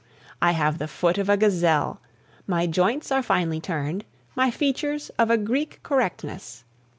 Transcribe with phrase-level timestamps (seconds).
[0.41, 2.01] I have the foot of a gazelle!
[2.47, 4.03] My joints are finely turned,
[4.35, 6.63] my features of a Greek correctness.